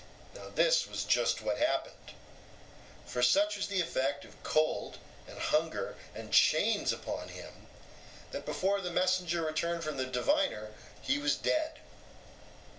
Now 0.33 0.49
this 0.49 0.87
was 0.87 1.03
just 1.05 1.41
what 1.43 1.59
happened. 1.59 2.13
For 3.05 3.21
such 3.21 3.55
was 3.55 3.67
the 3.67 3.81
effect 3.81 4.25
of 4.25 4.41
cold 4.41 4.97
and 5.27 5.37
hunger 5.37 5.95
and 6.15 6.33
chains 6.33 6.91
upon 6.91 7.27
him, 7.29 7.67
that 8.31 8.43
before 8.43 8.81
the 8.81 8.89
messenger 8.89 9.43
returned 9.43 9.83
from 9.83 9.97
the 9.97 10.07
diviner, 10.07 10.73
he 11.03 11.19
was 11.19 11.35
dead. 11.35 11.81